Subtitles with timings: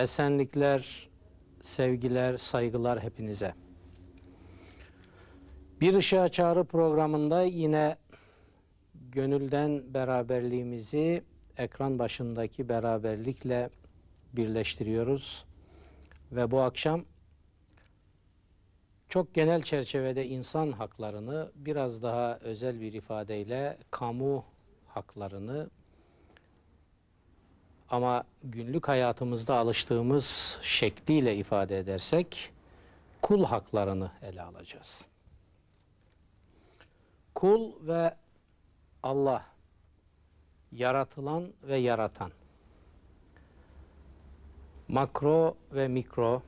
[0.00, 1.08] Esenlikler,
[1.60, 3.54] sevgiler, saygılar hepinize.
[5.80, 7.96] Bir Işığa Çağrı programında yine
[8.94, 11.24] gönülden beraberliğimizi
[11.56, 13.70] ekran başındaki beraberlikle
[14.32, 15.44] birleştiriyoruz.
[16.32, 17.04] Ve bu akşam
[19.08, 24.44] çok genel çerçevede insan haklarını biraz daha özel bir ifadeyle kamu
[24.86, 25.70] haklarını
[27.90, 32.52] ama günlük hayatımızda alıştığımız şekliyle ifade edersek
[33.22, 35.06] kul haklarını ele alacağız.
[37.34, 38.14] Kul ve
[39.02, 39.44] Allah,
[40.72, 42.32] yaratılan ve yaratan,
[44.88, 46.42] makro ve mikro,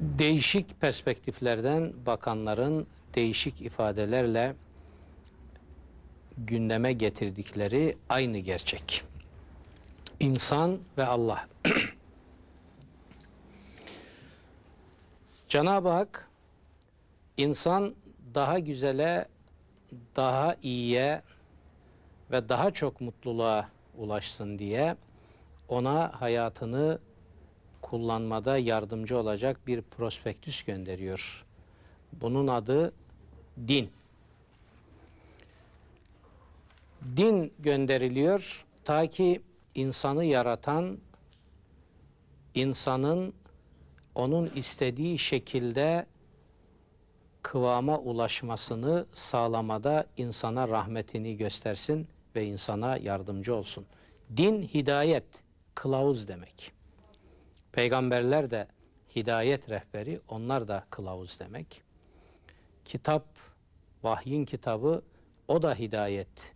[0.00, 4.54] değişik perspektiflerden bakanların değişik ifadelerle
[6.46, 9.04] gündeme getirdikleri aynı gerçek.
[10.20, 11.48] İnsan ve Allah.
[15.48, 16.28] Cenab-ı Hak
[17.36, 17.94] insan
[18.34, 19.28] daha güzele,
[20.16, 21.22] daha iyiye
[22.30, 24.96] ve daha çok mutluluğa ulaşsın diye
[25.68, 26.98] ona hayatını
[27.82, 31.44] kullanmada yardımcı olacak bir prospektüs gönderiyor.
[32.12, 32.92] Bunun adı
[33.68, 33.90] din.
[37.16, 39.42] Din gönderiliyor ta ki
[39.74, 40.98] insanı yaratan
[42.54, 43.34] insanın
[44.14, 46.06] onun istediği şekilde
[47.42, 53.86] kıvama ulaşmasını sağlamada insana rahmetini göstersin ve insana yardımcı olsun.
[54.36, 55.24] Din hidayet,
[55.74, 56.72] kılavuz demek.
[57.72, 58.68] Peygamberler de
[59.16, 61.82] hidayet rehberi, onlar da kılavuz demek.
[62.84, 63.26] Kitap,
[64.02, 65.02] vahyin kitabı,
[65.48, 66.54] o da hidayet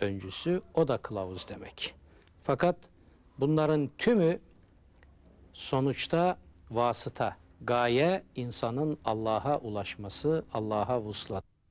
[0.00, 1.94] öncüsü, o da kılavuz demek.
[2.40, 2.76] Fakat
[3.38, 4.40] bunların tümü
[5.52, 6.38] sonuçta
[6.70, 11.53] vasıta, gaye insanın Allah'a ulaşması, Allah'a vuslat.